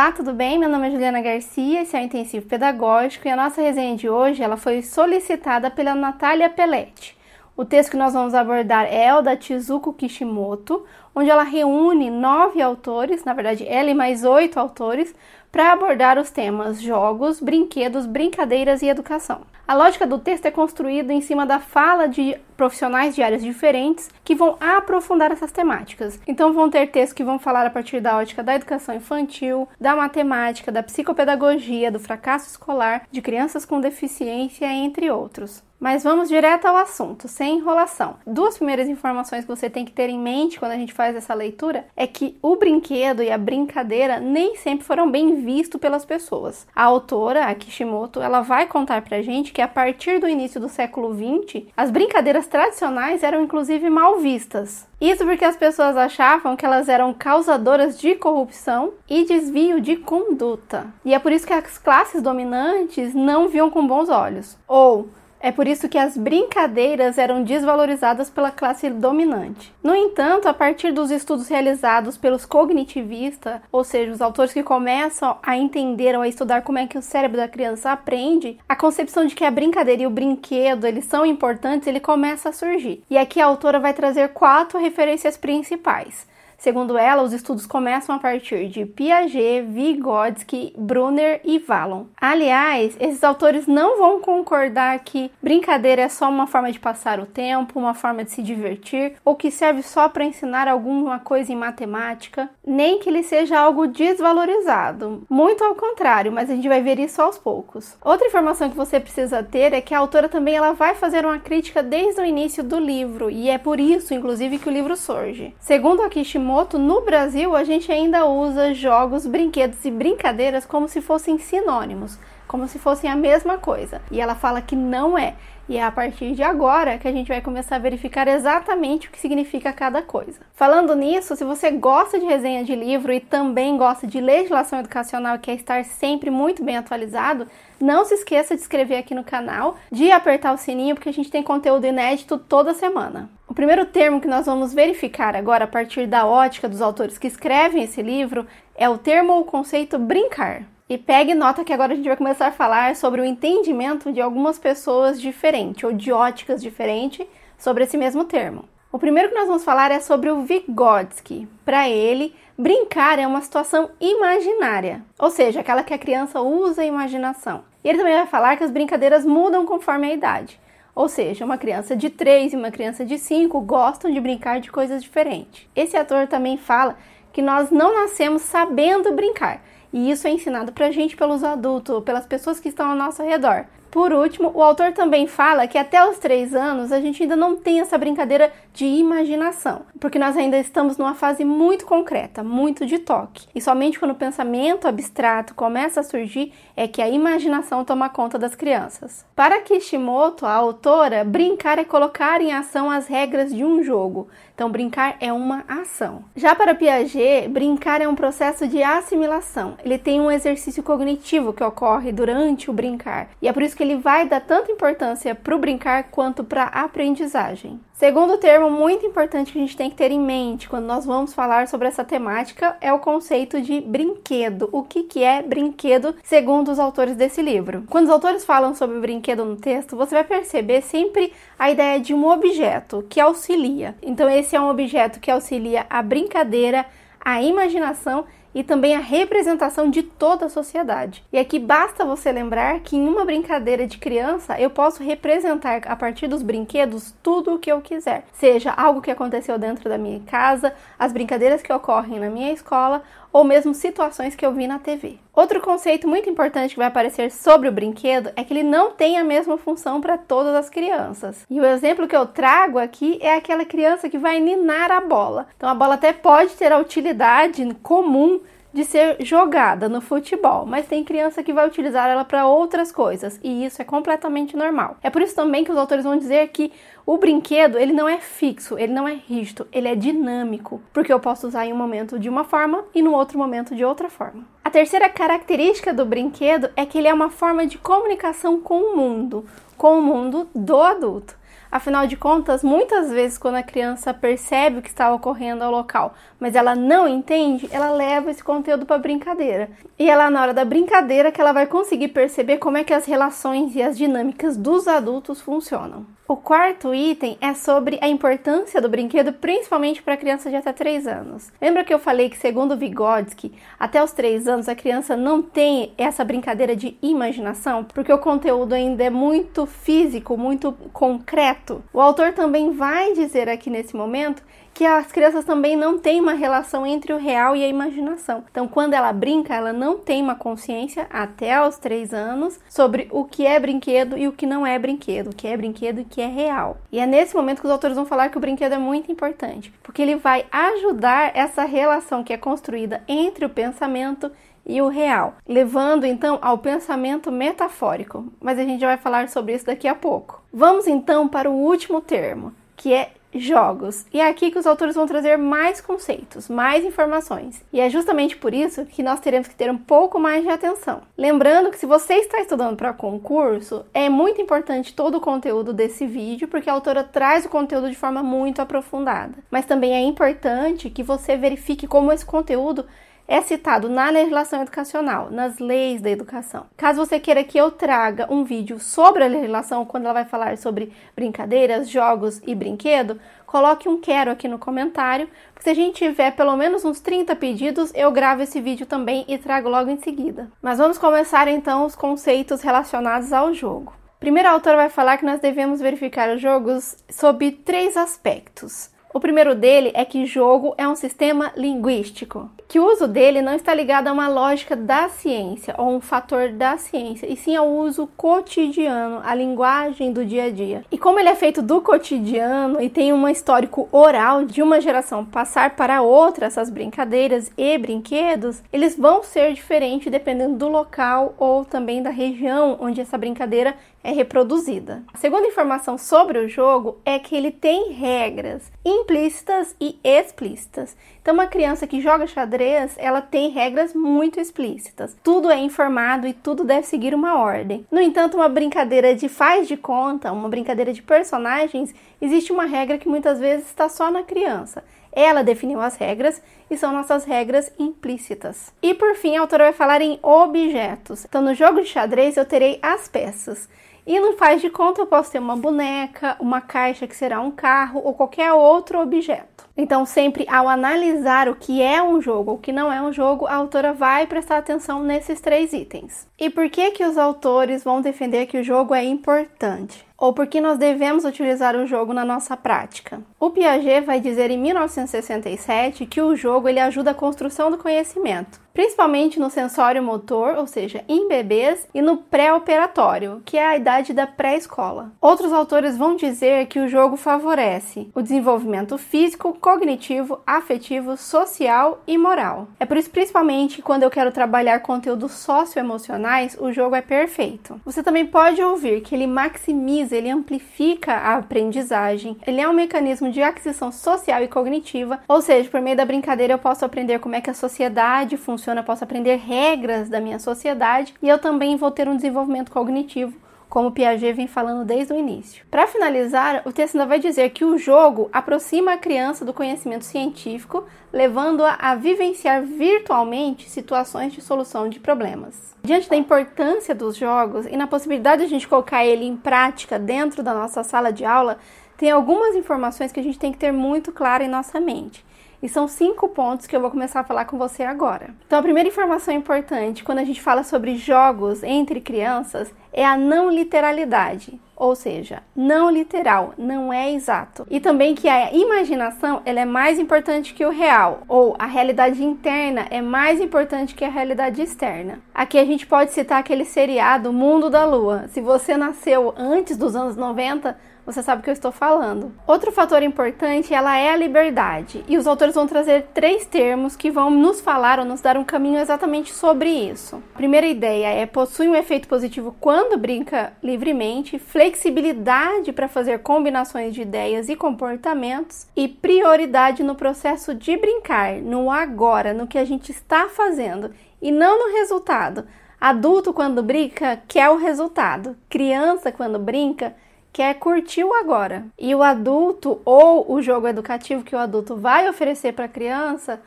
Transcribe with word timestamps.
Olá, 0.00 0.12
tudo 0.12 0.32
bem? 0.32 0.58
Meu 0.58 0.70
nome 0.70 0.88
é 0.88 0.90
Juliana 0.92 1.20
Garcia, 1.20 1.82
esse 1.82 1.94
é 1.94 2.00
o 2.00 2.02
Intensivo 2.02 2.46
Pedagógico 2.46 3.28
e 3.28 3.30
a 3.30 3.36
nossa 3.36 3.60
resenha 3.60 3.94
de 3.94 4.08
hoje 4.08 4.42
ela 4.42 4.56
foi 4.56 4.80
solicitada 4.80 5.70
pela 5.70 5.94
Natália 5.94 6.48
Pelletti. 6.48 7.14
O 7.54 7.66
texto 7.66 7.90
que 7.90 7.98
nós 7.98 8.14
vamos 8.14 8.32
abordar 8.32 8.86
é 8.90 9.14
o 9.14 9.20
da 9.20 9.38
Chizuko 9.38 9.92
Kishimoto, 9.92 10.86
onde 11.14 11.28
ela 11.28 11.42
reúne 11.42 12.08
nove 12.08 12.62
autores, 12.62 13.24
na 13.24 13.34
verdade 13.34 13.68
ela 13.68 13.90
e 13.90 13.94
mais 13.94 14.24
oito 14.24 14.58
autores, 14.58 15.14
para 15.52 15.70
abordar 15.70 16.18
os 16.18 16.30
temas 16.30 16.80
jogos, 16.80 17.38
brinquedos, 17.38 18.06
brincadeiras 18.06 18.80
e 18.80 18.88
educação. 18.88 19.42
A 19.68 19.74
lógica 19.74 20.06
do 20.06 20.18
texto 20.18 20.46
é 20.46 20.50
construída 20.50 21.12
em 21.12 21.20
cima 21.20 21.44
da 21.44 21.60
fala 21.60 22.08
de 22.08 22.38
profissionais 22.60 23.14
de 23.14 23.22
áreas 23.22 23.42
diferentes 23.42 24.10
que 24.22 24.34
vão 24.34 24.54
aprofundar 24.60 25.32
essas 25.32 25.50
temáticas. 25.50 26.20
Então 26.26 26.52
vão 26.52 26.68
ter 26.68 26.88
textos 26.88 27.14
que 27.14 27.24
vão 27.24 27.38
falar 27.38 27.64
a 27.64 27.70
partir 27.70 28.02
da 28.02 28.18
ótica 28.18 28.42
da 28.42 28.54
educação 28.54 28.94
infantil, 28.94 29.66
da 29.80 29.96
matemática, 29.96 30.70
da 30.70 30.82
psicopedagogia, 30.82 31.90
do 31.90 31.98
fracasso 31.98 32.50
escolar, 32.50 33.08
de 33.10 33.22
crianças 33.22 33.64
com 33.64 33.80
deficiência, 33.80 34.66
entre 34.66 35.10
outros. 35.10 35.62
Mas 35.80 36.04
vamos 36.04 36.28
direto 36.28 36.66
ao 36.66 36.76
assunto, 36.76 37.26
sem 37.26 37.56
enrolação. 37.56 38.16
Duas 38.26 38.58
primeiras 38.58 38.86
informações 38.86 39.46
que 39.46 39.48
você 39.48 39.70
tem 39.70 39.86
que 39.86 39.92
ter 39.92 40.10
em 40.10 40.18
mente 40.18 40.58
quando 40.58 40.72
a 40.72 40.76
gente 40.76 40.92
faz 40.92 41.16
essa 41.16 41.32
leitura 41.32 41.86
é 41.96 42.06
que 42.06 42.36
o 42.42 42.54
brinquedo 42.54 43.22
e 43.22 43.30
a 43.30 43.38
brincadeira 43.38 44.20
nem 44.20 44.56
sempre 44.56 44.84
foram 44.84 45.10
bem 45.10 45.36
vistos 45.36 45.80
pelas 45.80 46.04
pessoas. 46.04 46.66
A 46.76 46.84
autora, 46.84 47.46
a 47.46 47.54
Kishimoto, 47.54 48.20
ela 48.20 48.42
vai 48.42 48.66
contar 48.66 49.00
pra 49.00 49.22
gente 49.22 49.52
que 49.54 49.62
a 49.62 49.68
partir 49.68 50.20
do 50.20 50.28
início 50.28 50.60
do 50.60 50.68
século 50.68 51.14
20, 51.14 51.68
as 51.74 51.90
brincadeiras 51.90 52.46
tradicionais 52.50 53.22
eram 53.22 53.42
inclusive 53.42 53.88
mal 53.88 54.18
vistas. 54.18 54.86
Isso 55.00 55.24
porque 55.24 55.44
as 55.44 55.56
pessoas 55.56 55.96
achavam 55.96 56.56
que 56.56 56.66
elas 56.66 56.88
eram 56.88 57.14
causadoras 57.14 57.98
de 57.98 58.14
corrupção 58.16 58.92
e 59.08 59.24
desvio 59.24 59.80
de 59.80 59.96
conduta. 59.96 60.88
E 61.04 61.14
é 61.14 61.18
por 61.18 61.32
isso 61.32 61.46
que 61.46 61.52
as 61.54 61.78
classes 61.78 62.20
dominantes 62.20 63.14
não 63.14 63.48
viam 63.48 63.70
com 63.70 63.86
bons 63.86 64.10
olhos. 64.10 64.58
Ou 64.68 65.08
é 65.40 65.50
por 65.50 65.66
isso 65.66 65.88
que 65.88 65.98
as 65.98 66.16
brincadeiras 66.16 67.16
eram 67.18 67.42
desvalorizadas 67.42 68.28
pela 68.28 68.50
classe 68.50 68.90
dominante. 68.90 69.72
No 69.82 69.96
entanto, 69.96 70.48
a 70.48 70.54
partir 70.54 70.92
dos 70.92 71.10
estudos 71.10 71.48
realizados 71.48 72.16
pelos 72.16 72.44
cognitivistas, 72.44 73.60
ou 73.72 73.82
seja, 73.82 74.12
os 74.12 74.20
autores 74.20 74.52
que 74.52 74.62
começam 74.62 75.38
a 75.42 75.56
entender 75.56 76.14
ou 76.14 76.22
a 76.22 76.28
estudar 76.28 76.62
como 76.62 76.78
é 76.78 76.86
que 76.86 76.98
o 76.98 77.02
cérebro 77.02 77.38
da 77.38 77.48
criança 77.48 77.90
aprende, 77.90 78.58
a 78.68 78.76
concepção 78.76 79.24
de 79.24 79.34
que 79.34 79.44
a 79.44 79.50
brincadeira 79.50 80.02
e 80.02 80.06
o 80.06 80.10
brinquedo 80.10 80.86
eles 80.86 81.06
são 81.06 81.24
importantes, 81.24 81.88
ele 81.88 82.00
começa 82.00 82.50
a 82.50 82.52
surgir. 82.52 83.02
E 83.08 83.16
aqui 83.16 83.40
a 83.40 83.46
autora 83.46 83.80
vai 83.80 83.94
trazer 83.94 84.28
quatro 84.28 84.78
referências 84.78 85.36
principais. 85.36 86.28
Segundo 86.60 86.98
ela, 86.98 87.22
os 87.22 87.32
estudos 87.32 87.64
começam 87.64 88.14
a 88.14 88.18
partir 88.18 88.68
de 88.68 88.84
Piaget, 88.84 89.62
Vygotsky, 89.62 90.74
Brunner 90.76 91.40
e 91.42 91.58
Vallon. 91.58 92.04
Aliás, 92.20 92.94
esses 93.00 93.24
autores 93.24 93.66
não 93.66 93.98
vão 93.98 94.20
concordar 94.20 94.98
que 94.98 95.32
brincadeira 95.42 96.02
é 96.02 96.08
só 96.10 96.28
uma 96.28 96.46
forma 96.46 96.70
de 96.70 96.78
passar 96.78 97.18
o 97.18 97.24
tempo, 97.24 97.78
uma 97.78 97.94
forma 97.94 98.24
de 98.24 98.32
se 98.32 98.42
divertir, 98.42 99.14
ou 99.24 99.34
que 99.34 99.50
serve 99.50 99.82
só 99.82 100.06
para 100.06 100.22
ensinar 100.22 100.68
alguma 100.68 101.18
coisa 101.18 101.50
em 101.50 101.56
matemática, 101.56 102.50
nem 102.66 102.98
que 102.98 103.08
ele 103.08 103.22
seja 103.22 103.58
algo 103.58 103.86
desvalorizado. 103.86 105.22
Muito 105.30 105.64
ao 105.64 105.74
contrário, 105.74 106.30
mas 106.30 106.50
a 106.50 106.54
gente 106.54 106.68
vai 106.68 106.82
ver 106.82 106.98
isso 106.98 107.22
aos 107.22 107.38
poucos. 107.38 107.96
Outra 108.04 108.26
informação 108.26 108.68
que 108.68 108.76
você 108.76 109.00
precisa 109.00 109.42
ter 109.42 109.72
é 109.72 109.80
que 109.80 109.94
a 109.94 109.98
autora 109.98 110.28
também 110.28 110.56
ela 110.56 110.74
vai 110.74 110.94
fazer 110.94 111.24
uma 111.24 111.38
crítica 111.38 111.82
desde 111.82 112.20
o 112.20 112.24
início 112.26 112.62
do 112.62 112.78
livro, 112.78 113.30
e 113.30 113.48
é 113.48 113.56
por 113.56 113.80
isso, 113.80 114.12
inclusive, 114.12 114.58
que 114.58 114.68
o 114.68 114.72
livro 114.72 114.94
surge. 114.94 115.54
Segundo 115.58 116.02
a 116.02 116.10
Kishimoto, 116.10 116.49
no 116.78 117.00
Brasil 117.02 117.54
a 117.54 117.64
gente 117.64 117.92
ainda 117.92 118.26
usa 118.26 118.74
jogos, 118.74 119.26
brinquedos 119.26 119.84
e 119.84 119.90
brincadeiras 119.90 120.66
como 120.66 120.88
se 120.88 121.00
fossem 121.00 121.38
sinônimos, 121.38 122.18
como 122.48 122.66
se 122.66 122.78
fossem 122.78 123.08
a 123.08 123.14
mesma 123.14 123.58
coisa. 123.58 124.02
E 124.10 124.20
ela 124.20 124.34
fala 124.34 124.60
que 124.60 124.74
não 124.74 125.16
é. 125.16 125.34
E 125.68 125.76
é 125.76 125.84
a 125.84 125.92
partir 125.92 126.32
de 126.32 126.42
agora 126.42 126.98
que 126.98 127.06
a 127.06 127.12
gente 127.12 127.28
vai 127.28 127.40
começar 127.40 127.76
a 127.76 127.78
verificar 127.78 128.26
exatamente 128.26 129.06
o 129.06 129.10
que 129.12 129.20
significa 129.20 129.72
cada 129.72 130.02
coisa. 130.02 130.40
Falando 130.52 130.96
nisso, 130.96 131.36
se 131.36 131.44
você 131.44 131.70
gosta 131.70 132.18
de 132.18 132.26
resenha 132.26 132.64
de 132.64 132.74
livro 132.74 133.12
e 133.12 133.20
também 133.20 133.76
gosta 133.76 134.04
de 134.04 134.20
legislação 134.20 134.80
educacional 134.80 135.36
e 135.36 135.38
quer 135.38 135.54
estar 135.54 135.84
sempre 135.84 136.28
muito 136.28 136.64
bem 136.64 136.76
atualizado, 136.76 137.46
não 137.80 138.04
se 138.04 138.14
esqueça 138.14 138.56
de 138.56 138.62
inscrever 138.62 138.98
aqui 138.98 139.14
no 139.14 139.22
canal, 139.22 139.76
de 139.92 140.10
apertar 140.10 140.52
o 140.52 140.58
sininho, 140.58 140.96
porque 140.96 141.08
a 141.08 141.12
gente 141.12 141.30
tem 141.30 141.44
conteúdo 141.44 141.86
inédito 141.86 142.36
toda 142.36 142.74
semana. 142.74 143.30
O 143.50 143.54
primeiro 143.60 143.84
termo 143.84 144.20
que 144.20 144.28
nós 144.28 144.46
vamos 144.46 144.72
verificar 144.72 145.34
agora 145.34 145.64
a 145.64 145.66
partir 145.66 146.06
da 146.06 146.24
ótica 146.24 146.68
dos 146.68 146.80
autores 146.80 147.18
que 147.18 147.26
escrevem 147.26 147.82
esse 147.82 148.00
livro 148.00 148.46
é 148.76 148.88
o 148.88 148.96
termo 148.96 149.32
ou 149.32 149.44
conceito 149.44 149.98
brincar. 149.98 150.62
E 150.88 150.96
pegue 150.96 151.34
nota 151.34 151.64
que 151.64 151.72
agora 151.72 151.92
a 151.92 151.96
gente 151.96 152.06
vai 152.06 152.16
começar 152.16 152.46
a 152.46 152.52
falar 152.52 152.94
sobre 152.94 153.20
o 153.20 153.24
entendimento 153.24 154.12
de 154.12 154.20
algumas 154.20 154.56
pessoas 154.56 155.20
diferentes 155.20 155.82
ou 155.82 155.92
de 155.92 156.12
óticas 156.12 156.62
diferentes 156.62 157.26
sobre 157.58 157.82
esse 157.82 157.96
mesmo 157.96 158.22
termo. 158.22 158.68
O 158.92 159.00
primeiro 159.00 159.30
que 159.30 159.34
nós 159.34 159.48
vamos 159.48 159.64
falar 159.64 159.90
é 159.90 159.98
sobre 159.98 160.30
o 160.30 160.42
Vygotsky. 160.42 161.48
Para 161.64 161.88
ele, 161.88 162.32
brincar 162.56 163.18
é 163.18 163.26
uma 163.26 163.42
situação 163.42 163.90
imaginária, 164.00 165.02
ou 165.18 165.28
seja, 165.28 165.58
aquela 165.58 165.82
que 165.82 165.92
a 165.92 165.98
criança 165.98 166.40
usa 166.40 166.82
a 166.82 166.86
imaginação. 166.86 167.64
E 167.82 167.88
ele 167.88 167.98
também 167.98 168.14
vai 168.14 168.26
falar 168.26 168.56
que 168.56 168.62
as 168.62 168.70
brincadeiras 168.70 169.24
mudam 169.24 169.66
conforme 169.66 170.06
a 170.06 170.14
idade. 170.14 170.60
Ou 170.94 171.08
seja, 171.08 171.44
uma 171.44 171.58
criança 171.58 171.94
de 171.96 172.10
3 172.10 172.52
e 172.52 172.56
uma 172.56 172.70
criança 172.70 173.04
de 173.04 173.18
5 173.18 173.60
gostam 173.60 174.10
de 174.10 174.20
brincar 174.20 174.60
de 174.60 174.70
coisas 174.70 175.02
diferentes. 175.02 175.66
Esse 175.74 175.96
ator 175.96 176.26
também 176.26 176.56
fala 176.56 176.96
que 177.32 177.42
nós 177.42 177.70
não 177.70 177.94
nascemos 177.94 178.42
sabendo 178.42 179.14
brincar, 179.14 179.62
e 179.92 180.10
isso 180.10 180.26
é 180.26 180.30
ensinado 180.30 180.72
pra 180.72 180.90
gente 180.90 181.16
pelos 181.16 181.44
adultos, 181.44 182.02
pelas 182.04 182.26
pessoas 182.26 182.60
que 182.60 182.68
estão 182.68 182.90
ao 182.90 182.96
nosso 182.96 183.22
redor. 183.22 183.66
Por 183.90 184.12
último, 184.12 184.52
o 184.54 184.62
autor 184.62 184.92
também 184.92 185.26
fala 185.26 185.66
que 185.66 185.76
até 185.76 186.04
os 186.08 186.18
três 186.18 186.54
anos 186.54 186.92
a 186.92 187.00
gente 187.00 187.22
ainda 187.22 187.34
não 187.34 187.56
tem 187.56 187.80
essa 187.80 187.98
brincadeira 187.98 188.52
de 188.72 188.86
imaginação, 188.86 189.82
porque 189.98 190.18
nós 190.18 190.36
ainda 190.36 190.56
estamos 190.56 190.96
numa 190.96 191.14
fase 191.14 191.44
muito 191.44 191.84
concreta, 191.84 192.42
muito 192.44 192.86
de 192.86 192.98
toque. 192.98 193.48
E 193.54 193.60
somente 193.60 193.98
quando 193.98 194.12
o 194.12 194.16
pensamento 194.16 194.86
abstrato 194.86 195.54
começa 195.54 196.00
a 196.00 196.04
surgir 196.04 196.52
é 196.76 196.86
que 196.86 197.02
a 197.02 197.08
imaginação 197.08 197.84
toma 197.84 198.08
conta 198.08 198.38
das 198.38 198.54
crianças. 198.54 199.26
Para 199.34 199.60
Kishimoto, 199.60 200.46
a 200.46 200.52
autora, 200.52 201.24
brincar 201.24 201.78
é 201.78 201.84
colocar 201.84 202.40
em 202.40 202.52
ação 202.52 202.90
as 202.90 203.06
regras 203.06 203.52
de 203.52 203.64
um 203.64 203.82
jogo. 203.82 204.28
Então, 204.54 204.70
brincar 204.70 205.16
é 205.20 205.32
uma 205.32 205.64
ação. 205.66 206.22
Já 206.36 206.54
para 206.54 206.74
Piaget, 206.74 207.48
brincar 207.48 208.02
é 208.02 208.06
um 208.06 208.14
processo 208.14 208.68
de 208.68 208.82
assimilação. 208.82 209.74
Ele 209.82 209.96
tem 209.96 210.20
um 210.20 210.30
exercício 210.30 210.82
cognitivo 210.82 211.54
que 211.54 211.64
ocorre 211.64 212.12
durante 212.12 212.70
o 212.70 212.72
brincar. 212.72 213.30
E 213.40 213.48
é 213.48 213.52
por 213.54 213.62
isso 213.62 213.74
que 213.74 213.79
ele 213.82 213.96
vai 213.96 214.26
dar 214.26 214.40
tanta 214.40 214.70
importância 214.72 215.34
para 215.34 215.54
o 215.54 215.58
brincar 215.58 216.04
quanto 216.04 216.44
para 216.44 216.64
a 216.64 216.82
aprendizagem. 216.82 217.80
Segundo 218.00 218.38
termo 218.38 218.70
muito 218.70 219.04
importante 219.04 219.52
que 219.52 219.58
a 219.58 219.60
gente 219.60 219.76
tem 219.76 219.90
que 219.90 219.96
ter 219.96 220.10
em 220.10 220.18
mente 220.18 220.70
quando 220.70 220.86
nós 220.86 221.04
vamos 221.04 221.34
falar 221.34 221.68
sobre 221.68 221.86
essa 221.86 222.02
temática 222.02 222.74
é 222.80 222.90
o 222.90 222.98
conceito 222.98 223.60
de 223.60 223.78
brinquedo. 223.78 224.70
O 224.72 224.82
que, 224.82 225.02
que 225.02 225.22
é 225.22 225.42
brinquedo, 225.42 226.14
segundo 226.22 226.70
os 226.70 226.78
autores 226.78 227.14
desse 227.14 227.42
livro? 227.42 227.84
Quando 227.90 228.06
os 228.06 228.10
autores 228.10 228.42
falam 228.42 228.74
sobre 228.74 228.98
brinquedo 229.00 229.44
no 229.44 229.56
texto, 229.56 229.96
você 229.96 230.14
vai 230.14 230.24
perceber 230.24 230.80
sempre 230.80 231.30
a 231.58 231.70
ideia 231.70 232.00
de 232.00 232.14
um 232.14 232.26
objeto 232.26 233.04
que 233.06 233.20
auxilia. 233.20 233.94
Então, 234.00 234.30
esse 234.30 234.56
é 234.56 234.60
um 234.60 234.70
objeto 234.70 235.20
que 235.20 235.30
auxilia 235.30 235.84
a 235.90 236.00
brincadeira, 236.00 236.86
a 237.22 237.42
imaginação 237.42 238.24
e 238.54 238.62
também 238.62 238.94
a 238.94 239.00
representação 239.00 239.90
de 239.90 240.02
toda 240.02 240.46
a 240.46 240.50
sociedade. 240.50 241.24
E 241.32 241.38
aqui 241.38 241.58
basta 241.58 242.04
você 242.04 242.32
lembrar 242.32 242.80
que 242.80 242.96
em 242.96 243.08
uma 243.08 243.24
brincadeira 243.24 243.86
de 243.86 243.98
criança 243.98 244.60
eu 244.60 244.70
posso 244.70 245.02
representar 245.02 245.82
a 245.86 245.96
partir 245.96 246.26
dos 246.26 246.42
brinquedos 246.42 247.14
tudo 247.22 247.54
o 247.54 247.58
que 247.58 247.70
eu 247.70 247.80
quiser, 247.80 248.24
seja 248.32 248.72
algo 248.72 249.00
que 249.00 249.10
aconteceu 249.10 249.58
dentro 249.58 249.88
da 249.88 249.98
minha 249.98 250.20
casa, 250.20 250.74
as 250.98 251.12
brincadeiras 251.12 251.62
que 251.62 251.72
ocorrem 251.72 252.18
na 252.18 252.30
minha 252.30 252.52
escola 252.52 253.02
ou 253.32 253.44
mesmo 253.44 253.74
situações 253.74 254.34
que 254.34 254.44
eu 254.44 254.52
vi 254.52 254.66
na 254.66 254.78
TV. 254.78 255.18
Outro 255.34 255.60
conceito 255.60 256.08
muito 256.08 256.28
importante 256.28 256.72
que 256.72 256.78
vai 256.78 256.88
aparecer 256.88 257.30
sobre 257.30 257.68
o 257.68 257.72
brinquedo 257.72 258.30
é 258.36 258.44
que 258.44 258.52
ele 258.52 258.62
não 258.62 258.90
tem 258.90 259.18
a 259.18 259.24
mesma 259.24 259.56
função 259.56 260.00
para 260.00 260.18
todas 260.18 260.54
as 260.54 260.68
crianças. 260.68 261.46
E 261.48 261.60
o 261.60 261.64
exemplo 261.64 262.08
que 262.08 262.16
eu 262.16 262.26
trago 262.26 262.78
aqui 262.78 263.18
é 263.20 263.34
aquela 263.34 263.64
criança 263.64 264.08
que 264.08 264.18
vai 264.18 264.40
ninar 264.40 264.90
a 264.90 265.00
bola. 265.00 265.46
Então 265.56 265.68
a 265.68 265.74
bola 265.74 265.94
até 265.94 266.12
pode 266.12 266.54
ter 266.54 266.72
a 266.72 266.78
utilidade 266.78 267.66
comum 267.82 268.40
de 268.72 268.84
ser 268.84 269.16
jogada 269.20 269.88
no 269.88 270.00
futebol, 270.00 270.64
mas 270.64 270.86
tem 270.86 271.04
criança 271.04 271.42
que 271.42 271.52
vai 271.52 271.66
utilizar 271.66 272.08
ela 272.08 272.24
para 272.24 272.46
outras 272.46 272.92
coisas 272.92 273.38
e 273.42 273.64
isso 273.64 273.82
é 273.82 273.84
completamente 273.84 274.56
normal. 274.56 274.96
É 275.02 275.10
por 275.10 275.22
isso 275.22 275.34
também 275.34 275.64
que 275.64 275.72
os 275.72 275.76
autores 275.76 276.04
vão 276.04 276.16
dizer 276.16 276.48
que 276.48 276.72
o 277.04 277.18
brinquedo 277.18 277.78
ele 277.78 277.92
não 277.92 278.08
é 278.08 278.18
fixo, 278.18 278.78
ele 278.78 278.92
não 278.92 279.08
é 279.08 279.14
rígido, 279.14 279.66
ele 279.72 279.88
é 279.88 279.94
dinâmico, 279.94 280.80
porque 280.92 281.12
eu 281.12 281.18
posso 281.18 281.48
usar 281.48 281.66
em 281.66 281.72
um 281.72 281.76
momento 281.76 282.18
de 282.18 282.28
uma 282.28 282.44
forma 282.44 282.84
e 282.94 283.02
no 283.02 283.12
outro 283.12 283.38
momento 283.38 283.74
de 283.74 283.84
outra 283.84 284.08
forma. 284.08 284.44
A 284.64 284.70
terceira 284.70 285.08
característica 285.08 285.92
do 285.92 286.04
brinquedo 286.04 286.70
é 286.76 286.86
que 286.86 286.98
ele 286.98 287.08
é 287.08 287.14
uma 287.14 287.30
forma 287.30 287.66
de 287.66 287.78
comunicação 287.78 288.60
com 288.60 288.80
o 288.80 288.96
mundo, 288.96 289.44
com 289.76 289.98
o 289.98 290.02
mundo 290.02 290.48
do 290.54 290.80
adulto. 290.80 291.39
Afinal 291.70 292.04
de 292.06 292.16
contas, 292.16 292.64
muitas 292.64 293.10
vezes 293.10 293.38
quando 293.38 293.54
a 293.54 293.62
criança 293.62 294.12
percebe 294.12 294.78
o 294.78 294.82
que 294.82 294.88
está 294.88 295.12
ocorrendo 295.14 295.62
ao 295.62 295.70
local, 295.70 296.14
mas 296.38 296.56
ela 296.56 296.74
não 296.74 297.06
entende, 297.06 297.68
ela 297.70 297.92
leva 297.92 298.30
esse 298.30 298.42
conteúdo 298.42 298.84
para 298.84 298.98
brincadeira. 298.98 299.70
E 299.96 300.10
é 300.10 300.16
lá 300.16 300.28
na 300.28 300.42
hora 300.42 300.54
da 300.54 300.64
brincadeira 300.64 301.30
que 301.30 301.40
ela 301.40 301.52
vai 301.52 301.66
conseguir 301.66 302.08
perceber 302.08 302.58
como 302.58 302.76
é 302.76 302.82
que 302.82 302.92
as 302.92 303.06
relações 303.06 303.76
e 303.76 303.82
as 303.82 303.96
dinâmicas 303.96 304.56
dos 304.56 304.88
adultos 304.88 305.40
funcionam. 305.40 306.06
O 306.30 306.36
quarto 306.36 306.94
item 306.94 307.36
é 307.40 307.54
sobre 307.54 307.98
a 308.00 308.06
importância 308.06 308.80
do 308.80 308.88
brinquedo, 308.88 309.32
principalmente 309.32 310.00
para 310.00 310.16
criança 310.16 310.48
de 310.48 310.54
até 310.54 310.72
3 310.72 311.08
anos. 311.08 311.52
Lembra 311.60 311.82
que 311.82 311.92
eu 311.92 311.98
falei 311.98 312.30
que, 312.30 312.38
segundo 312.38 312.76
Vygotsky, 312.76 313.52
até 313.76 314.00
os 314.00 314.12
3 314.12 314.46
anos 314.46 314.68
a 314.68 314.76
criança 314.76 315.16
não 315.16 315.42
tem 315.42 315.92
essa 315.98 316.24
brincadeira 316.24 316.76
de 316.76 316.96
imaginação, 317.02 317.82
porque 317.82 318.12
o 318.12 318.18
conteúdo 318.18 318.74
ainda 318.74 319.02
é 319.02 319.10
muito 319.10 319.66
físico, 319.66 320.36
muito 320.36 320.72
concreto? 320.92 321.59
O 321.92 322.00
autor 322.00 322.32
também 322.32 322.72
vai 322.72 323.12
dizer 323.12 323.48
aqui 323.48 323.70
nesse 323.70 323.96
momento 323.96 324.42
que 324.72 324.84
as 324.86 325.12
crianças 325.12 325.44
também 325.44 325.76
não 325.76 325.98
têm 325.98 326.20
uma 326.20 326.32
relação 326.32 326.86
entre 326.86 327.12
o 327.12 327.18
real 327.18 327.54
e 327.54 327.62
a 327.62 327.68
imaginação. 327.68 328.44
Então, 328.50 328.66
quando 328.66 328.94
ela 328.94 329.12
brinca, 329.12 329.54
ela 329.54 329.72
não 329.72 329.98
tem 329.98 330.22
uma 330.22 330.34
consciência 330.34 331.06
até 331.10 331.54
aos 331.54 331.76
três 331.76 332.14
anos 332.14 332.58
sobre 332.68 333.08
o 333.10 333.24
que 333.24 333.46
é 333.46 333.58
brinquedo 333.60 334.16
e 334.16 334.26
o 334.26 334.32
que 334.32 334.46
não 334.46 334.66
é 334.66 334.78
brinquedo, 334.78 335.30
o 335.30 335.34
que 335.34 335.46
é 335.46 335.56
brinquedo 335.56 335.98
e 335.98 336.02
o 336.02 336.06
que 336.06 336.22
é 336.22 336.26
real. 336.26 336.78
E 336.90 336.98
é 336.98 337.06
nesse 337.06 337.34
momento 337.34 337.60
que 337.60 337.66
os 337.66 337.72
autores 337.72 337.96
vão 337.96 338.06
falar 338.06 338.30
que 338.30 338.38
o 338.38 338.40
brinquedo 338.40 338.72
é 338.72 338.78
muito 338.78 339.12
importante, 339.12 339.72
porque 339.82 340.00
ele 340.00 340.16
vai 340.16 340.46
ajudar 340.50 341.32
essa 341.34 341.64
relação 341.64 342.24
que 342.24 342.32
é 342.32 342.38
construída 342.38 343.02
entre 343.06 343.44
o 343.44 343.50
pensamento 343.50 344.30
e 344.70 344.80
o 344.80 344.88
real, 344.88 345.34
levando 345.46 346.04
então 346.04 346.38
ao 346.40 346.58
pensamento 346.58 347.32
metafórico. 347.32 348.24
Mas 348.40 348.58
a 348.58 348.62
gente 348.62 348.80
já 348.80 348.86
vai 348.86 348.96
falar 348.96 349.28
sobre 349.28 349.54
isso 349.54 349.66
daqui 349.66 349.88
a 349.88 349.94
pouco. 349.94 350.42
Vamos 350.52 350.86
então 350.86 351.26
para 351.26 351.50
o 351.50 351.54
último 351.54 352.00
termo, 352.00 352.54
que 352.76 352.94
é 352.94 353.10
jogos. 353.34 354.06
E 354.12 354.20
é 354.20 354.28
aqui 354.28 354.50
que 354.50 354.58
os 354.58 354.66
autores 354.66 354.94
vão 354.94 355.06
trazer 355.06 355.36
mais 355.36 355.80
conceitos, 355.80 356.48
mais 356.48 356.84
informações. 356.84 357.62
E 357.72 357.80
é 357.80 357.88
justamente 357.88 358.36
por 358.36 358.52
isso 358.52 358.84
que 358.86 359.02
nós 359.02 359.20
teremos 359.20 359.48
que 359.48 359.54
ter 359.54 359.70
um 359.70 359.78
pouco 359.78 360.18
mais 360.18 360.42
de 360.42 360.48
atenção. 360.48 361.02
Lembrando 361.16 361.70
que 361.70 361.78
se 361.78 361.86
você 361.86 362.14
está 362.14 362.40
estudando 362.40 362.76
para 362.76 362.92
concurso, 362.92 363.84
é 363.94 364.08
muito 364.08 364.40
importante 364.40 364.94
todo 364.94 365.16
o 365.16 365.20
conteúdo 365.20 365.72
desse 365.72 366.06
vídeo, 366.06 366.48
porque 366.48 366.68
a 366.68 366.72
autora 366.72 367.04
traz 367.04 367.44
o 367.44 367.48
conteúdo 367.48 367.88
de 367.88 367.96
forma 367.96 368.22
muito 368.22 368.60
aprofundada. 368.60 369.34
Mas 369.50 369.66
também 369.66 369.94
é 369.94 370.00
importante 370.00 370.90
que 370.90 371.02
você 371.02 371.36
verifique 371.36 371.86
como 371.86 372.12
esse 372.12 372.24
conteúdo 372.24 372.84
é 373.30 373.40
citado 373.42 373.88
na 373.88 374.10
legislação 374.10 374.60
educacional, 374.60 375.30
nas 375.30 375.60
leis 375.60 376.02
da 376.02 376.10
educação. 376.10 376.66
Caso 376.76 377.06
você 377.06 377.20
queira 377.20 377.44
que 377.44 377.56
eu 377.56 377.70
traga 377.70 378.26
um 378.28 378.42
vídeo 378.42 378.80
sobre 378.80 379.22
a 379.22 379.28
legislação, 379.28 379.86
quando 379.86 380.06
ela 380.06 380.14
vai 380.14 380.24
falar 380.24 380.58
sobre 380.58 380.92
brincadeiras, 381.14 381.88
jogos 381.88 382.42
e 382.44 382.56
brinquedo, 382.56 383.20
coloque 383.46 383.88
um 383.88 384.00
quero 384.00 384.32
aqui 384.32 384.48
no 384.48 384.58
comentário, 384.58 385.28
porque 385.54 385.62
se 385.62 385.70
a 385.70 385.74
gente 385.74 386.04
tiver 386.04 386.32
pelo 386.32 386.56
menos 386.56 386.84
uns 386.84 386.98
30 386.98 387.36
pedidos, 387.36 387.92
eu 387.94 388.10
gravo 388.10 388.42
esse 388.42 388.60
vídeo 388.60 388.84
também 388.84 389.24
e 389.28 389.38
trago 389.38 389.68
logo 389.68 389.88
em 389.88 390.00
seguida. 390.00 390.50
Mas 390.60 390.78
vamos 390.78 390.98
começar 390.98 391.46
então 391.46 391.86
os 391.86 391.94
conceitos 391.94 392.62
relacionados 392.62 393.32
ao 393.32 393.54
jogo. 393.54 393.92
Primeiro, 394.18 394.48
a 394.48 394.52
autora 394.52 394.76
vai 394.76 394.88
falar 394.88 395.18
que 395.18 395.24
nós 395.24 395.38
devemos 395.38 395.80
verificar 395.80 396.34
os 396.34 396.42
jogos 396.42 396.96
sob 397.08 397.52
três 397.52 397.96
aspectos. 397.96 398.90
O 399.12 399.18
primeiro 399.18 399.56
dele 399.56 399.90
é 399.92 400.04
que 400.04 400.24
jogo 400.24 400.72
é 400.78 400.86
um 400.86 400.94
sistema 400.94 401.52
linguístico, 401.56 402.48
que 402.68 402.78
o 402.78 402.86
uso 402.86 403.08
dele 403.08 403.42
não 403.42 403.56
está 403.56 403.74
ligado 403.74 404.06
a 404.06 404.12
uma 404.12 404.28
lógica 404.28 404.76
da 404.76 405.08
ciência 405.08 405.74
ou 405.76 405.88
um 405.88 406.00
fator 406.00 406.50
da 406.50 406.78
ciência, 406.78 407.26
e 407.26 407.34
sim 407.34 407.56
ao 407.56 407.68
uso 407.68 408.08
cotidiano, 408.16 409.20
a 409.24 409.34
linguagem 409.34 410.12
do 410.12 410.24
dia 410.24 410.44
a 410.44 410.50
dia. 410.50 410.84
E 410.92 410.96
como 410.96 411.18
ele 411.18 411.28
é 411.28 411.34
feito 411.34 411.60
do 411.60 411.80
cotidiano 411.80 412.80
e 412.80 412.88
tem 412.88 413.12
um 413.12 413.28
histórico 413.28 413.88
oral 413.90 414.44
de 414.44 414.62
uma 414.62 414.80
geração 414.80 415.24
passar 415.24 415.70
para 415.70 416.02
outra 416.02 416.46
essas 416.46 416.70
brincadeiras 416.70 417.50
e 417.58 417.76
brinquedos, 417.78 418.62
eles 418.72 418.96
vão 418.96 419.24
ser 419.24 419.54
diferentes 419.54 420.12
dependendo 420.12 420.54
do 420.54 420.68
local 420.68 421.34
ou 421.36 421.64
também 421.64 422.00
da 422.00 422.10
região 422.10 422.78
onde 422.80 423.00
essa 423.00 423.18
brincadeira 423.18 423.74
é 424.02 424.12
reproduzida. 424.12 425.02
A 425.12 425.18
segunda 425.18 425.46
informação 425.46 425.98
sobre 425.98 426.38
o 426.38 426.48
jogo 426.48 426.98
é 427.04 427.18
que 427.18 427.34
ele 427.34 427.50
tem 427.50 427.92
regras 427.92 428.70
implícitas 429.00 429.74
e 429.80 429.98
explícitas. 430.02 430.96
Então, 431.20 431.34
uma 431.34 431.46
criança 431.46 431.86
que 431.86 432.00
joga 432.00 432.26
xadrez, 432.26 432.94
ela 432.96 433.20
tem 433.20 433.50
regras 433.50 433.94
muito 433.94 434.40
explícitas. 434.40 435.16
Tudo 435.22 435.50
é 435.50 435.58
informado 435.58 436.26
e 436.26 436.32
tudo 436.32 436.64
deve 436.64 436.86
seguir 436.86 437.14
uma 437.14 437.38
ordem. 437.38 437.86
No 437.90 438.00
entanto, 438.00 438.36
uma 438.36 438.48
brincadeira 438.48 439.14
de 439.14 439.28
faz 439.28 439.68
de 439.68 439.76
conta, 439.76 440.32
uma 440.32 440.48
brincadeira 440.48 440.92
de 440.92 441.02
personagens, 441.02 441.94
existe 442.20 442.52
uma 442.52 442.64
regra 442.64 442.98
que 442.98 443.08
muitas 443.08 443.38
vezes 443.38 443.66
está 443.66 443.88
só 443.88 444.10
na 444.10 444.22
criança. 444.22 444.82
Ela 445.12 445.42
definiu 445.42 445.80
as 445.80 445.96
regras 445.96 446.40
e 446.70 446.76
são 446.76 446.92
nossas 446.92 447.24
regras 447.24 447.72
implícitas. 447.78 448.72
E 448.80 448.94
por 448.94 449.16
fim, 449.16 449.36
a 449.36 449.40
autora 449.40 449.64
vai 449.64 449.72
falar 449.72 450.00
em 450.00 450.18
objetos. 450.22 451.24
Então, 451.24 451.42
no 451.42 451.54
jogo 451.54 451.80
de 451.80 451.88
xadrez, 451.88 452.36
eu 452.36 452.44
terei 452.44 452.78
as 452.80 453.08
peças. 453.08 453.68
E 454.06 454.18
não 454.18 454.36
faz 454.36 454.60
de 454.60 454.70
conta, 454.70 455.00
eu 455.00 455.06
posso 455.06 455.30
ter 455.30 455.38
uma 455.38 455.56
boneca, 455.56 456.36
uma 456.40 456.60
caixa 456.60 457.06
que 457.06 457.16
será 457.16 457.40
um 457.40 457.50
carro 457.50 458.00
ou 458.04 458.14
qualquer 458.14 458.52
outro 458.52 459.00
objeto. 459.00 459.68
Então, 459.76 460.04
sempre 460.04 460.46
ao 460.48 460.68
analisar 460.68 461.48
o 461.48 461.54
que 461.54 461.80
é 461.80 462.02
um 462.02 462.20
jogo 462.20 462.50
ou 462.50 462.56
o 462.56 462.60
que 462.60 462.72
não 462.72 462.92
é 462.92 463.00
um 463.00 463.12
jogo, 463.12 463.46
a 463.46 463.54
autora 463.54 463.92
vai 463.92 464.26
prestar 464.26 464.58
atenção 464.58 465.02
nesses 465.02 465.40
três 465.40 465.72
itens. 465.72 466.28
E 466.38 466.50
por 466.50 466.68
que 466.68 466.90
que 466.90 467.04
os 467.04 467.16
autores 467.16 467.82
vão 467.82 468.00
defender 468.00 468.46
que 468.46 468.58
o 468.58 468.64
jogo 468.64 468.94
é 468.94 469.04
importante? 469.04 470.04
ou 470.20 470.34
por 470.34 470.46
que 470.46 470.60
nós 470.60 470.78
devemos 470.78 471.24
utilizar 471.24 471.74
o 471.74 471.86
jogo 471.86 472.12
na 472.12 472.26
nossa 472.26 472.54
prática. 472.54 473.22
O 473.40 473.48
Piaget 473.48 474.04
vai 474.04 474.20
dizer 474.20 474.50
em 474.50 474.58
1967 474.58 476.04
que 476.04 476.20
o 476.20 476.36
jogo 476.36 476.68
ele 476.68 476.78
ajuda 476.78 477.12
a 477.12 477.14
construção 477.14 477.70
do 477.70 477.78
conhecimento, 477.78 478.60
principalmente 478.72 479.40
no 479.40 479.50
sensório 479.50 480.02
motor, 480.02 480.56
ou 480.56 480.66
seja, 480.66 481.04
em 481.08 481.26
bebês, 481.26 481.88
e 481.92 482.00
no 482.00 482.18
pré-operatório, 482.18 483.42
que 483.44 483.56
é 483.56 483.66
a 483.66 483.76
idade 483.76 484.12
da 484.12 484.26
pré-escola. 484.26 485.12
Outros 485.20 485.52
autores 485.52 485.96
vão 485.96 486.16
dizer 486.16 486.66
que 486.66 486.78
o 486.78 486.88
jogo 486.88 487.16
favorece 487.16 488.08
o 488.14 488.22
desenvolvimento 488.22 488.96
físico, 488.98 489.56
cognitivo, 489.60 490.40
afetivo, 490.46 491.16
social 491.16 492.02
e 492.06 492.16
moral. 492.16 492.68
É 492.78 492.86
por 492.86 492.96
isso, 492.96 493.10
principalmente, 493.10 493.82
quando 493.82 494.02
eu 494.02 494.10
quero 494.10 494.32
trabalhar 494.32 494.80
conteúdos 494.80 495.32
socioemocionais, 495.32 496.56
o 496.60 496.72
jogo 496.72 496.94
é 496.94 497.02
perfeito. 497.02 497.80
Você 497.84 498.02
também 498.02 498.26
pode 498.26 498.62
ouvir 498.62 499.00
que 499.00 499.14
ele 499.14 499.26
maximiza 499.26 500.10
ele 500.16 500.30
amplifica 500.30 501.14
a 501.14 501.36
aprendizagem, 501.36 502.36
ele 502.46 502.60
é 502.60 502.68
um 502.68 502.72
mecanismo 502.72 503.30
de 503.30 503.42
aquisição 503.42 503.90
social 503.90 504.42
e 504.42 504.48
cognitiva, 504.48 505.20
ou 505.26 505.40
seja, 505.40 505.68
por 505.68 505.80
meio 505.80 505.96
da 505.96 506.04
brincadeira 506.04 506.54
eu 506.54 506.58
posso 506.58 506.84
aprender 506.84 507.18
como 507.18 507.34
é 507.34 507.40
que 507.40 507.50
a 507.50 507.54
sociedade 507.54 508.36
funciona, 508.36 508.59
eu 508.68 508.84
posso 508.84 509.04
aprender 509.04 509.36
regras 509.36 510.08
da 510.08 510.20
minha 510.20 510.38
sociedade 510.38 511.14
e 511.22 511.28
eu 511.28 511.38
também 511.38 511.76
vou 511.76 511.90
ter 511.90 512.08
um 512.08 512.16
desenvolvimento 512.16 512.70
cognitivo 512.70 513.34
como 513.70 513.92
Piaget 513.92 514.32
vem 514.32 514.48
falando 514.48 514.84
desde 514.84 515.12
o 515.12 515.16
início. 515.16 515.64
Para 515.70 515.86
finalizar, 515.86 516.62
o 516.66 516.72
texto 516.72 516.96
ainda 516.96 517.06
vai 517.06 517.20
dizer 517.20 517.50
que 517.50 517.64
o 517.64 517.78
jogo 517.78 518.28
aproxima 518.32 518.94
a 518.94 518.98
criança 518.98 519.44
do 519.44 519.54
conhecimento 519.54 520.04
científico, 520.04 520.84
levando-a 521.12 521.76
a 521.80 521.94
vivenciar 521.94 522.62
virtualmente 522.62 523.70
situações 523.70 524.32
de 524.32 524.40
solução 524.40 524.88
de 524.88 524.98
problemas. 524.98 525.76
Diante 525.84 526.10
da 526.10 526.16
importância 526.16 526.94
dos 526.94 527.16
jogos 527.16 527.64
e 527.64 527.76
na 527.76 527.86
possibilidade 527.86 528.42
de 528.42 528.46
a 528.46 528.50
gente 528.50 528.68
colocar 528.68 529.04
ele 529.04 529.24
em 529.24 529.36
prática 529.36 529.98
dentro 529.98 530.42
da 530.42 530.52
nossa 530.52 530.82
sala 530.82 531.12
de 531.12 531.24
aula, 531.24 531.56
tem 531.96 532.10
algumas 532.10 532.56
informações 532.56 533.12
que 533.12 533.20
a 533.20 533.22
gente 533.22 533.38
tem 533.38 533.52
que 533.52 533.58
ter 533.58 533.72
muito 533.72 534.10
claro 534.10 534.42
em 534.42 534.48
nossa 534.48 534.80
mente. 534.80 535.24
E 535.62 535.68
são 535.68 535.86
cinco 535.86 536.28
pontos 536.28 536.66
que 536.66 536.74
eu 536.74 536.80
vou 536.80 536.90
começar 536.90 537.20
a 537.20 537.24
falar 537.24 537.44
com 537.44 537.58
você 537.58 537.82
agora. 537.82 538.30
Então, 538.46 538.58
a 538.58 538.62
primeira 538.62 538.88
informação 538.88 539.34
importante 539.34 540.02
quando 540.02 540.18
a 540.18 540.24
gente 540.24 540.40
fala 540.40 540.62
sobre 540.62 540.96
jogos 540.96 541.62
entre 541.62 542.00
crianças 542.00 542.72
é 542.92 543.04
a 543.04 543.16
não 543.16 543.50
literalidade, 543.50 544.60
ou 544.74 544.96
seja, 544.96 545.42
não 545.54 545.90
literal, 545.90 546.54
não 546.56 546.92
é 546.92 547.12
exato. 547.12 547.66
E 547.70 547.78
também 547.78 548.14
que 548.14 548.28
a 548.28 548.52
imaginação 548.52 549.42
ela 549.44 549.60
é 549.60 549.64
mais 549.64 549.98
importante 549.98 550.54
que 550.54 550.64
o 550.64 550.70
real, 550.70 551.20
ou 551.28 551.54
a 551.58 551.66
realidade 551.66 552.24
interna 552.24 552.86
é 552.90 553.02
mais 553.02 553.40
importante 553.40 553.94
que 553.94 554.04
a 554.04 554.10
realidade 554.10 554.62
externa. 554.62 555.20
Aqui 555.34 555.58
a 555.58 555.64
gente 555.64 555.86
pode 555.86 556.12
citar 556.12 556.40
aquele 556.40 556.64
seriado 556.64 557.32
Mundo 557.32 557.68
da 557.68 557.84
Lua. 557.84 558.26
Se 558.28 558.40
você 558.40 558.76
nasceu 558.76 559.34
antes 559.36 559.76
dos 559.76 559.94
anos 559.94 560.16
90, 560.16 560.76
você 561.04 561.22
sabe 561.22 561.40
o 561.40 561.44
que 561.44 561.50
eu 561.50 561.54
estou 561.54 561.72
falando. 561.72 562.32
Outro 562.46 562.70
fator 562.72 563.02
importante, 563.02 563.72
ela 563.74 563.96
é 563.96 564.10
a 564.10 564.16
liberdade. 564.16 565.04
E 565.08 565.16
os 565.16 565.26
autores 565.26 565.54
vão 565.54 565.66
trazer 565.66 566.08
três 566.14 566.44
termos 566.44 566.96
que 566.96 567.10
vão 567.10 567.30
nos 567.30 567.60
falar 567.60 567.98
ou 567.98 568.04
nos 568.04 568.20
dar 568.20 568.36
um 568.36 568.44
caminho 568.44 568.78
exatamente 568.78 569.32
sobre 569.32 569.68
isso. 569.68 570.22
A 570.34 570.36
primeira 570.36 570.66
ideia 570.66 571.08
é 571.08 571.26
possui 571.26 571.68
um 571.68 571.74
efeito 571.74 572.08
positivo 572.08 572.54
quando 572.60 572.98
brinca 572.98 573.52
livremente, 573.62 574.38
flexibilidade 574.38 575.72
para 575.72 575.88
fazer 575.88 576.20
combinações 576.20 576.94
de 576.94 577.02
ideias 577.02 577.48
e 577.48 577.56
comportamentos 577.56 578.66
e 578.76 578.88
prioridade 578.88 579.82
no 579.82 579.94
processo 579.94 580.54
de 580.54 580.76
brincar, 580.76 581.36
no 581.36 581.70
agora, 581.70 582.32
no 582.32 582.46
que 582.46 582.58
a 582.58 582.64
gente 582.64 582.90
está 582.90 583.28
fazendo 583.28 583.90
e 584.20 584.30
não 584.30 584.58
no 584.58 584.76
resultado. 584.76 585.46
Adulto 585.80 586.32
quando 586.32 586.62
brinca 586.62 587.22
quer 587.26 587.48
o 587.48 587.56
resultado. 587.56 588.36
Criança 588.50 589.10
quando 589.10 589.38
brinca 589.38 589.94
quer 590.32 590.54
curtir 590.54 591.04
o 591.04 591.14
agora. 591.14 591.66
E 591.78 591.94
o 591.94 592.02
adulto 592.02 592.80
ou 592.84 593.32
o 593.32 593.42
jogo 593.42 593.68
educativo 593.68 594.24
que 594.24 594.34
o 594.34 594.38
adulto 594.38 594.76
vai 594.76 595.08
oferecer 595.08 595.52
para 595.52 595.66
a 595.66 595.68
criança 595.68 596.40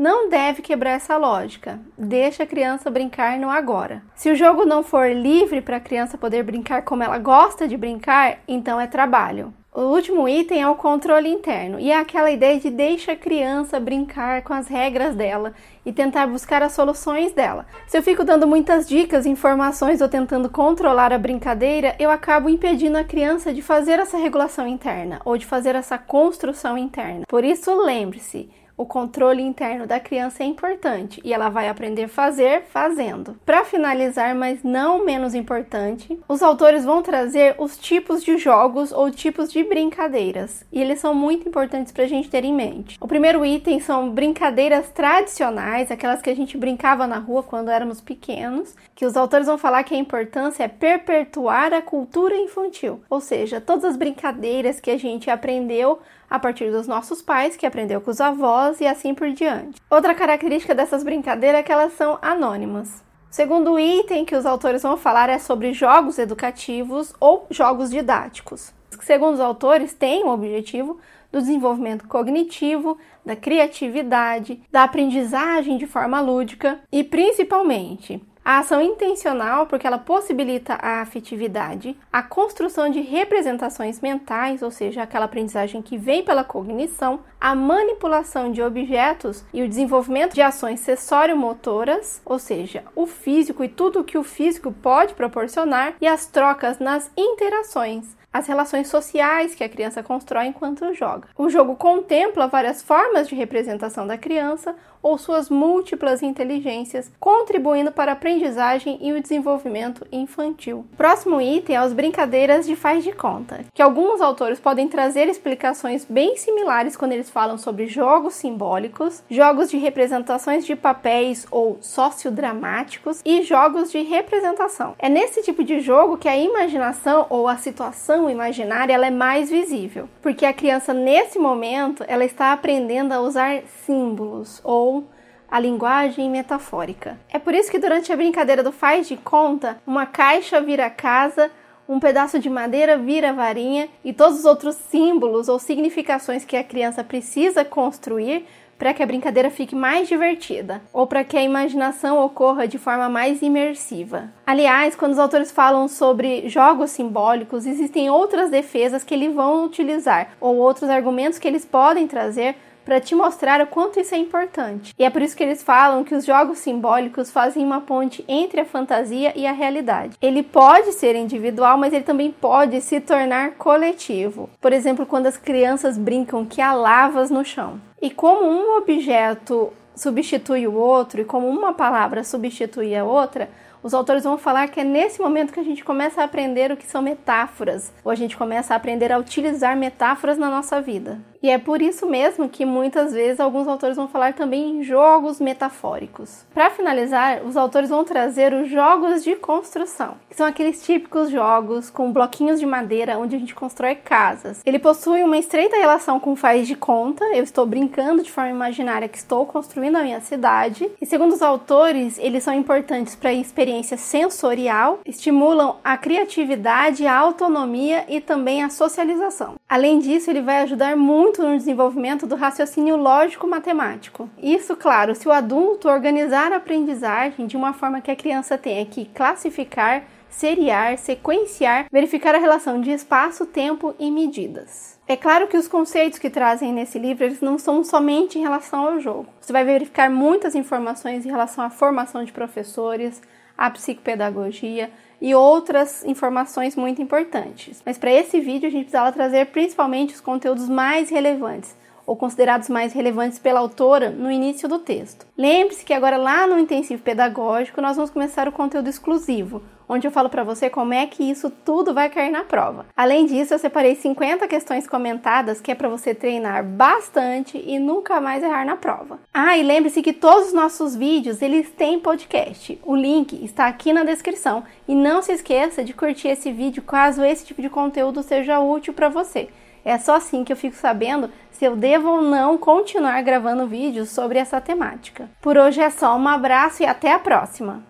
não 0.00 0.30
deve 0.30 0.62
quebrar 0.62 0.92
essa 0.92 1.16
lógica. 1.18 1.78
Deixa 1.96 2.44
a 2.44 2.46
criança 2.46 2.90
brincar 2.90 3.38
no 3.38 3.50
agora. 3.50 4.02
Se 4.14 4.30
o 4.30 4.34
jogo 4.34 4.64
não 4.64 4.82
for 4.82 5.10
livre 5.10 5.60
para 5.60 5.76
a 5.76 5.80
criança 5.80 6.16
poder 6.16 6.42
brincar 6.42 6.82
como 6.82 7.02
ela 7.02 7.18
gosta 7.18 7.68
de 7.68 7.76
brincar, 7.76 8.38
então 8.48 8.80
é 8.80 8.86
trabalho. 8.86 9.52
O 9.72 9.82
último 9.82 10.28
item 10.28 10.60
é 10.60 10.68
o 10.68 10.74
controle 10.74 11.28
interno, 11.28 11.78
e 11.78 11.92
é 11.92 11.96
aquela 11.96 12.28
ideia 12.28 12.58
de 12.58 12.68
deixa 12.70 13.12
a 13.12 13.16
criança 13.16 13.78
brincar 13.78 14.42
com 14.42 14.52
as 14.52 14.66
regras 14.66 15.14
dela 15.14 15.54
e 15.86 15.92
tentar 15.92 16.26
buscar 16.26 16.60
as 16.60 16.72
soluções 16.72 17.30
dela. 17.30 17.64
Se 17.86 17.96
eu 17.96 18.02
fico 18.02 18.24
dando 18.24 18.48
muitas 18.48 18.88
dicas, 18.88 19.26
informações 19.26 20.00
ou 20.00 20.08
tentando 20.08 20.50
controlar 20.50 21.12
a 21.12 21.18
brincadeira, 21.18 21.94
eu 22.00 22.10
acabo 22.10 22.48
impedindo 22.48 22.98
a 22.98 23.04
criança 23.04 23.54
de 23.54 23.62
fazer 23.62 24.00
essa 24.00 24.18
regulação 24.18 24.66
interna 24.66 25.20
ou 25.24 25.38
de 25.38 25.46
fazer 25.46 25.76
essa 25.76 25.96
construção 25.96 26.76
interna. 26.76 27.24
Por 27.28 27.44
isso, 27.44 27.72
lembre-se, 27.80 28.50
o 28.80 28.86
controle 28.86 29.42
interno 29.42 29.86
da 29.86 30.00
criança 30.00 30.42
é 30.42 30.46
importante 30.46 31.20
e 31.22 31.34
ela 31.34 31.50
vai 31.50 31.68
aprender 31.68 32.04
a 32.04 32.08
fazer 32.08 32.62
fazendo. 32.62 33.38
Para 33.44 33.62
finalizar, 33.62 34.34
mas 34.34 34.62
não 34.64 35.04
menos 35.04 35.34
importante, 35.34 36.18
os 36.26 36.42
autores 36.42 36.82
vão 36.82 37.02
trazer 37.02 37.56
os 37.58 37.76
tipos 37.76 38.24
de 38.24 38.38
jogos 38.38 38.90
ou 38.90 39.10
tipos 39.10 39.52
de 39.52 39.62
brincadeiras 39.62 40.64
e 40.72 40.80
eles 40.80 40.98
são 40.98 41.12
muito 41.12 41.46
importantes 41.46 41.92
para 41.92 42.04
a 42.04 42.08
gente 42.08 42.30
ter 42.30 42.42
em 42.42 42.54
mente. 42.54 42.96
O 43.02 43.06
primeiro 43.06 43.44
item 43.44 43.80
são 43.80 44.10
brincadeiras 44.10 44.88
tradicionais, 44.88 45.90
aquelas 45.90 46.22
que 46.22 46.30
a 46.30 46.36
gente 46.36 46.56
brincava 46.56 47.06
na 47.06 47.18
rua 47.18 47.42
quando 47.42 47.70
éramos 47.70 48.00
pequenos, 48.00 48.74
que 48.94 49.04
os 49.04 49.14
autores 49.14 49.46
vão 49.46 49.58
falar 49.58 49.84
que 49.84 49.94
a 49.94 49.98
importância 49.98 50.64
é 50.64 50.68
perpetuar 50.68 51.74
a 51.74 51.82
cultura 51.82 52.34
infantil, 52.34 53.02
ou 53.10 53.20
seja, 53.20 53.60
todas 53.60 53.84
as 53.84 53.96
brincadeiras 53.98 54.80
que 54.80 54.90
a 54.90 54.98
gente 54.98 55.28
aprendeu 55.28 56.00
a 56.30 56.38
partir 56.38 56.70
dos 56.70 56.86
nossos 56.86 57.20
pais, 57.20 57.56
que 57.56 57.66
aprendeu 57.66 58.00
com 58.00 58.10
os 58.10 58.20
avós 58.20 58.80
e 58.80 58.86
assim 58.86 59.12
por 59.12 59.30
diante. 59.32 59.82
Outra 59.90 60.14
característica 60.14 60.74
dessas 60.74 61.02
brincadeiras 61.02 61.60
é 61.60 61.62
que 61.64 61.72
elas 61.72 61.92
são 61.94 62.16
anônimas. 62.22 63.02
O 63.30 63.34
segundo 63.34 63.78
item 63.78 64.24
que 64.24 64.36
os 64.36 64.46
autores 64.46 64.82
vão 64.82 64.96
falar 64.96 65.28
é 65.28 65.38
sobre 65.38 65.72
jogos 65.72 66.18
educativos 66.18 67.12
ou 67.18 67.46
jogos 67.50 67.90
didáticos. 67.90 68.72
Segundo 69.00 69.34
os 69.34 69.40
autores, 69.40 69.92
têm 69.92 70.24
o 70.24 70.28
objetivo 70.28 70.98
do 71.32 71.40
desenvolvimento 71.40 72.06
cognitivo, 72.06 72.98
da 73.24 73.36
criatividade, 73.36 74.62
da 74.70 74.84
aprendizagem 74.84 75.78
de 75.78 75.86
forma 75.86 76.20
lúdica 76.20 76.80
e, 76.90 77.04
principalmente, 77.04 78.20
a 78.44 78.58
ação 78.58 78.80
intencional, 78.80 79.66
porque 79.66 79.86
ela 79.86 79.98
possibilita 79.98 80.74
a 80.74 81.02
afetividade, 81.02 81.96
a 82.12 82.22
construção 82.22 82.88
de 82.88 83.00
representações 83.00 84.00
mentais, 84.00 84.62
ou 84.62 84.70
seja, 84.70 85.02
aquela 85.02 85.26
aprendizagem 85.26 85.82
que 85.82 85.96
vem 85.96 86.24
pela 86.24 86.42
cognição, 86.42 87.20
a 87.40 87.54
manipulação 87.54 88.50
de 88.50 88.62
objetos 88.62 89.44
e 89.52 89.62
o 89.62 89.68
desenvolvimento 89.68 90.34
de 90.34 90.42
ações 90.42 90.80
sensório-motoras, 90.80 92.20
ou 92.24 92.38
seja, 92.38 92.84
o 92.94 93.06
físico 93.06 93.62
e 93.62 93.68
tudo 93.68 94.00
o 94.00 94.04
que 94.04 94.18
o 94.18 94.24
físico 94.24 94.72
pode 94.72 95.14
proporcionar, 95.14 95.94
e 96.00 96.06
as 96.06 96.26
trocas 96.26 96.78
nas 96.78 97.10
interações, 97.16 98.16
as 98.32 98.46
relações 98.46 98.88
sociais 98.88 99.54
que 99.54 99.64
a 99.64 99.68
criança 99.68 100.02
constrói 100.02 100.46
enquanto 100.46 100.94
joga. 100.94 101.28
O 101.36 101.50
jogo 101.50 101.74
contempla 101.76 102.46
várias 102.46 102.82
formas 102.82 103.28
de 103.28 103.34
representação 103.34 104.06
da 104.06 104.16
criança 104.16 104.74
ou 105.02 105.16
suas 105.16 105.48
múltiplas 105.48 106.22
inteligências, 106.22 107.10
contribuindo 107.18 107.90
para 107.90 108.12
a 108.12 108.14
aprendizagem 108.14 108.98
e 109.00 109.12
o 109.12 109.20
desenvolvimento 109.20 110.06
infantil. 110.12 110.84
Próximo 110.96 111.40
item 111.40 111.74
é 111.74 111.78
as 111.78 111.92
brincadeiras 111.92 112.66
de 112.66 112.76
faz 112.76 113.02
de 113.02 113.12
conta, 113.12 113.64
que 113.72 113.82
alguns 113.82 114.20
autores 114.20 114.60
podem 114.60 114.88
trazer 114.88 115.28
explicações 115.28 116.04
bem 116.04 116.36
similares 116.36 116.96
quando 116.96 117.12
eles 117.12 117.30
falam 117.30 117.56
sobre 117.56 117.86
jogos 117.86 118.34
simbólicos, 118.34 119.22
jogos 119.30 119.70
de 119.70 119.78
representações 119.78 120.66
de 120.66 120.76
papéis 120.76 121.46
ou 121.50 121.78
sociodramáticos 121.80 123.22
e 123.24 123.42
jogos 123.42 123.90
de 123.90 124.02
representação. 124.02 124.94
É 124.98 125.08
nesse 125.08 125.42
tipo 125.42 125.64
de 125.64 125.80
jogo 125.80 126.18
que 126.18 126.28
a 126.28 126.36
imaginação 126.36 127.26
ou 127.30 127.48
a 127.48 127.56
situação 127.56 128.19
imaginária 128.28 128.92
ela 128.92 129.06
é 129.06 129.10
mais 129.10 129.48
visível, 129.48 130.08
porque 130.20 130.44
a 130.44 130.52
criança 130.52 130.92
nesse 130.92 131.38
momento 131.38 132.04
ela 132.08 132.24
está 132.24 132.52
aprendendo 132.52 133.12
a 133.12 133.20
usar 133.20 133.62
símbolos 133.86 134.60
ou 134.64 135.06
a 135.50 135.58
linguagem 135.58 136.28
metafórica. 136.28 137.18
É 137.28 137.38
por 137.38 137.54
isso 137.54 137.70
que 137.70 137.78
durante 137.78 138.12
a 138.12 138.16
brincadeira 138.16 138.62
do 138.62 138.70
faz 138.72 139.08
de 139.08 139.16
conta, 139.16 139.80
uma 139.86 140.06
caixa 140.06 140.60
vira 140.60 140.90
casa, 140.90 141.50
um 141.88 141.98
pedaço 141.98 142.38
de 142.38 142.48
madeira 142.48 142.96
vira 142.96 143.32
varinha 143.32 143.88
e 144.04 144.12
todos 144.12 144.38
os 144.38 144.44
outros 144.44 144.76
símbolos 144.76 145.48
ou 145.48 145.58
significações 145.58 146.44
que 146.44 146.56
a 146.56 146.62
criança 146.62 147.02
precisa 147.02 147.64
construir 147.64 148.46
para 148.80 148.94
que 148.94 149.02
a 149.02 149.06
brincadeira 149.06 149.50
fique 149.50 149.76
mais 149.76 150.08
divertida 150.08 150.80
ou 150.90 151.06
para 151.06 151.22
que 151.22 151.36
a 151.36 151.42
imaginação 151.42 152.18
ocorra 152.24 152.66
de 152.66 152.78
forma 152.78 153.10
mais 153.10 153.42
imersiva. 153.42 154.32
Aliás, 154.46 154.96
quando 154.96 155.12
os 155.12 155.18
autores 155.18 155.52
falam 155.52 155.86
sobre 155.86 156.48
jogos 156.48 156.90
simbólicos, 156.90 157.66
existem 157.66 158.08
outras 158.08 158.50
defesas 158.50 159.04
que 159.04 159.12
eles 159.12 159.34
vão 159.34 159.66
utilizar 159.66 160.30
ou 160.40 160.56
outros 160.56 160.88
argumentos 160.88 161.38
que 161.38 161.46
eles 161.46 161.66
podem 161.66 162.08
trazer 162.08 162.56
para 162.90 163.00
te 163.00 163.14
mostrar 163.14 163.60
o 163.60 163.68
quanto 163.68 164.00
isso 164.00 164.16
é 164.16 164.18
importante. 164.18 164.92
E 164.98 165.04
é 165.04 165.10
por 165.10 165.22
isso 165.22 165.36
que 165.36 165.44
eles 165.44 165.62
falam 165.62 166.02
que 166.02 166.12
os 166.12 166.24
jogos 166.24 166.58
simbólicos 166.58 167.30
fazem 167.30 167.64
uma 167.64 167.80
ponte 167.80 168.24
entre 168.26 168.60
a 168.60 168.64
fantasia 168.64 169.32
e 169.36 169.46
a 169.46 169.52
realidade. 169.52 170.16
Ele 170.20 170.42
pode 170.42 170.90
ser 170.94 171.14
individual, 171.14 171.78
mas 171.78 171.92
ele 171.92 172.02
também 172.02 172.32
pode 172.32 172.80
se 172.80 172.98
tornar 172.98 173.52
coletivo. 173.52 174.50
Por 174.60 174.72
exemplo, 174.72 175.06
quando 175.06 175.26
as 175.26 175.36
crianças 175.36 175.96
brincam 175.96 176.44
que 176.44 176.60
há 176.60 176.72
lavas 176.72 177.30
no 177.30 177.44
chão. 177.44 177.80
E 178.02 178.10
como 178.10 178.44
um 178.44 178.78
objeto 178.78 179.72
substitui 179.94 180.66
o 180.66 180.74
outro 180.74 181.20
e 181.20 181.24
como 181.24 181.46
uma 181.46 181.72
palavra 181.72 182.24
substitui 182.24 182.96
a 182.96 183.04
outra, 183.04 183.48
os 183.84 183.94
autores 183.94 184.24
vão 184.24 184.36
falar 184.36 184.66
que 184.66 184.80
é 184.80 184.84
nesse 184.84 185.20
momento 185.20 185.52
que 185.52 185.60
a 185.60 185.64
gente 185.64 185.84
começa 185.84 186.22
a 186.22 186.24
aprender 186.24 186.72
o 186.72 186.76
que 186.76 186.86
são 186.86 187.00
metáforas, 187.00 187.92
ou 188.04 188.10
a 188.10 188.16
gente 188.16 188.36
começa 188.36 188.74
a 188.74 188.76
aprender 188.76 189.12
a 189.12 189.18
utilizar 189.18 189.76
metáforas 189.76 190.36
na 190.36 190.50
nossa 190.50 190.80
vida. 190.80 191.20
E 191.42 191.48
é 191.48 191.58
por 191.58 191.80
isso 191.80 192.06
mesmo 192.06 192.48
que 192.48 192.66
muitas 192.66 193.12
vezes 193.12 193.40
alguns 193.40 193.66
autores 193.66 193.96
vão 193.96 194.06
falar 194.06 194.34
também 194.34 194.70
em 194.70 194.82
jogos 194.82 195.40
metafóricos. 195.40 196.44
Para 196.52 196.70
finalizar, 196.70 197.42
os 197.44 197.56
autores 197.56 197.88
vão 197.88 198.04
trazer 198.04 198.52
os 198.52 198.68
jogos 198.68 199.24
de 199.24 199.34
construção, 199.36 200.16
que 200.28 200.36
são 200.36 200.46
aqueles 200.46 200.82
típicos 200.82 201.30
jogos 201.30 201.88
com 201.88 202.12
bloquinhos 202.12 202.60
de 202.60 202.66
madeira 202.66 203.18
onde 203.18 203.36
a 203.36 203.38
gente 203.38 203.54
constrói 203.54 203.94
casas. 203.94 204.60
Ele 204.66 204.78
possui 204.78 205.22
uma 205.22 205.38
estreita 205.38 205.76
relação 205.76 206.20
com 206.20 206.36
faz 206.36 206.66
de 206.66 206.74
conta, 206.74 207.24
eu 207.34 207.42
estou 207.42 207.64
brincando 207.64 208.22
de 208.22 208.30
forma 208.30 208.50
imaginária 208.50 209.08
que 209.08 209.18
estou 209.18 209.46
construindo 209.46 209.96
a 209.96 210.02
minha 210.02 210.20
cidade. 210.20 210.90
E 211.00 211.06
segundo 211.06 211.32
os 211.32 211.42
autores, 211.42 212.18
eles 212.18 212.44
são 212.44 212.52
importantes 212.52 213.16
para 213.16 213.30
a 213.30 213.34
experiência 213.34 213.96
sensorial, 213.96 215.00
estimulam 215.06 215.76
a 215.82 215.96
criatividade, 215.96 217.06
a 217.06 217.16
autonomia 217.16 218.04
e 218.08 218.20
também 218.20 218.62
a 218.62 218.68
socialização. 218.68 219.59
Além 219.70 220.00
disso, 220.00 220.28
ele 220.28 220.42
vai 220.42 220.62
ajudar 220.62 220.96
muito 220.96 221.40
no 221.40 221.56
desenvolvimento 221.56 222.26
do 222.26 222.34
raciocínio 222.34 222.96
lógico-matemático. 222.96 224.28
Isso, 224.42 224.74
claro, 224.74 225.14
se 225.14 225.28
o 225.28 225.30
adulto 225.30 225.88
organizar 225.88 226.52
a 226.52 226.56
aprendizagem 226.56 227.46
de 227.46 227.56
uma 227.56 227.72
forma 227.72 228.00
que 228.00 228.10
a 228.10 228.16
criança 228.16 228.58
tenha 228.58 228.84
que 228.84 229.04
classificar, 229.14 230.02
seriar, 230.28 230.98
sequenciar, 230.98 231.86
verificar 231.92 232.34
a 232.34 232.38
relação 232.38 232.80
de 232.80 232.90
espaço, 232.90 233.46
tempo 233.46 233.94
e 233.96 234.10
medidas. 234.10 234.98
É 235.06 235.16
claro 235.16 235.46
que 235.46 235.56
os 235.56 235.68
conceitos 235.68 236.18
que 236.18 236.28
trazem 236.28 236.72
nesse 236.72 236.98
livro 236.98 237.22
eles 237.22 237.40
não 237.40 237.56
são 237.56 237.84
somente 237.84 238.40
em 238.40 238.42
relação 238.42 238.88
ao 238.88 238.98
jogo. 238.98 239.28
Você 239.40 239.52
vai 239.52 239.64
verificar 239.64 240.10
muitas 240.10 240.56
informações 240.56 241.24
em 241.24 241.30
relação 241.30 241.62
à 241.62 241.70
formação 241.70 242.24
de 242.24 242.32
professores, 242.32 243.22
à 243.56 243.70
psicopedagogia, 243.70 244.90
e 245.20 245.34
outras 245.34 246.04
informações 246.04 246.74
muito 246.74 247.02
importantes. 247.02 247.82
Mas 247.84 247.98
para 247.98 248.10
esse 248.10 248.40
vídeo 248.40 248.68
a 248.68 248.70
gente 248.70 248.84
precisava 248.84 249.12
trazer 249.12 249.46
principalmente 249.46 250.14
os 250.14 250.20
conteúdos 250.20 250.68
mais 250.68 251.10
relevantes 251.10 251.79
ou 252.06 252.16
considerados 252.16 252.68
mais 252.68 252.92
relevantes 252.92 253.38
pela 253.38 253.60
autora 253.60 254.10
no 254.10 254.30
início 254.30 254.68
do 254.68 254.78
texto. 254.78 255.26
Lembre-se 255.36 255.84
que 255.84 255.92
agora 255.94 256.16
lá 256.16 256.46
no 256.46 256.58
intensivo 256.58 257.02
pedagógico 257.02 257.80
nós 257.80 257.96
vamos 257.96 258.10
começar 258.10 258.48
o 258.48 258.52
conteúdo 258.52 258.88
exclusivo, 258.88 259.62
onde 259.88 260.06
eu 260.06 260.10
falo 260.12 260.28
para 260.28 260.44
você 260.44 260.70
como 260.70 260.94
é 260.94 261.04
que 261.06 261.28
isso 261.28 261.50
tudo 261.50 261.92
vai 261.92 262.08
cair 262.08 262.30
na 262.30 262.44
prova. 262.44 262.86
Além 262.96 263.26
disso, 263.26 263.52
eu 263.52 263.58
separei 263.58 263.96
50 263.96 264.46
questões 264.46 264.86
comentadas 264.86 265.60
que 265.60 265.72
é 265.72 265.74
para 265.74 265.88
você 265.88 266.14
treinar 266.14 266.64
bastante 266.64 267.58
e 267.58 267.78
nunca 267.78 268.20
mais 268.20 268.42
errar 268.42 268.64
na 268.64 268.76
prova. 268.76 269.18
Ah, 269.34 269.58
e 269.58 269.64
lembre-se 269.64 270.00
que 270.00 270.12
todos 270.12 270.48
os 270.48 270.52
nossos 270.52 270.94
vídeos, 270.94 271.42
eles 271.42 271.70
têm 271.70 271.98
podcast. 271.98 272.78
O 272.84 272.94
link 272.94 273.44
está 273.44 273.66
aqui 273.66 273.92
na 273.92 274.04
descrição 274.04 274.62
e 274.86 274.94
não 274.94 275.22
se 275.22 275.32
esqueça 275.32 275.82
de 275.82 275.92
curtir 275.92 276.28
esse 276.28 276.52
vídeo 276.52 276.82
caso 276.82 277.24
esse 277.24 277.44
tipo 277.44 277.60
de 277.60 277.68
conteúdo 277.68 278.22
seja 278.22 278.60
útil 278.60 278.92
para 278.92 279.08
você. 279.08 279.48
É 279.84 279.98
só 279.98 280.16
assim 280.16 280.44
que 280.44 280.52
eu 280.52 280.56
fico 280.56 280.76
sabendo 280.76 281.30
se 281.50 281.64
eu 281.64 281.76
devo 281.76 282.08
ou 282.08 282.22
não 282.22 282.56
continuar 282.56 283.20
gravando 283.22 283.66
vídeos 283.66 284.10
sobre 284.10 284.38
essa 284.38 284.60
temática. 284.60 285.28
Por 285.40 285.58
hoje 285.58 285.80
é 285.80 285.90
só, 285.90 286.16
um 286.16 286.28
abraço 286.28 286.82
e 286.82 286.86
até 286.86 287.12
a 287.12 287.18
próxima! 287.18 287.89